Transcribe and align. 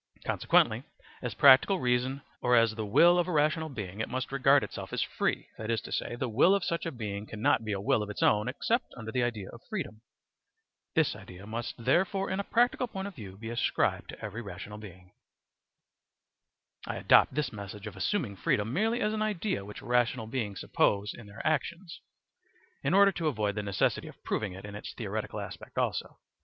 Consequently 0.25 0.81
as 1.21 1.35
practical 1.35 1.77
reason 1.79 2.23
or 2.41 2.55
as 2.55 2.73
the 2.73 2.87
will 2.87 3.19
of 3.19 3.27
a 3.27 3.31
rational 3.31 3.69
being 3.69 3.99
it 3.99 4.09
must 4.09 4.31
regard 4.31 4.63
itself 4.63 4.91
as 4.91 5.03
free, 5.03 5.49
that 5.59 5.69
is 5.69 5.79
to 5.79 5.91
say, 5.91 6.15
the 6.15 6.27
will 6.27 6.55
of 6.55 6.63
such 6.63 6.87
a 6.87 6.91
being 6.91 7.27
cannot 7.27 7.63
be 7.63 7.71
a 7.71 7.79
will 7.79 8.01
of 8.01 8.09
its 8.09 8.23
own 8.23 8.47
except 8.47 8.91
under 8.97 9.11
the 9.11 9.21
idea 9.21 9.47
of 9.49 9.61
freedom. 9.69 10.01
This 10.95 11.15
idea 11.15 11.45
must 11.45 11.75
therefore 11.77 12.31
in 12.31 12.39
a 12.39 12.43
practical 12.43 12.87
point 12.87 13.09
of 13.09 13.13
view 13.13 13.37
be 13.37 13.51
ascribed 13.51 14.09
to 14.09 14.25
every 14.25 14.41
rational 14.41 14.79
being. 14.79 15.11
* 16.01 16.87
I 16.87 16.95
adopt 16.95 17.35
this 17.35 17.53
method 17.53 17.85
of 17.85 17.95
assuming 17.95 18.37
freedom 18.37 18.73
merely 18.73 19.01
as 19.01 19.13
an 19.13 19.21
idea 19.21 19.63
which 19.65 19.83
rational 19.83 20.25
beings 20.25 20.61
suppose 20.61 21.13
in 21.13 21.27
their 21.27 21.45
actions, 21.45 22.01
in 22.81 22.95
order 22.95 23.11
to 23.11 23.27
avoid 23.27 23.53
the 23.53 23.61
necessity 23.61 24.07
of 24.07 24.23
proving 24.23 24.53
it 24.53 24.65
in 24.65 24.73
its 24.73 24.95
theoretical 24.95 25.39
aspect 25.39 25.77
also. 25.77 26.17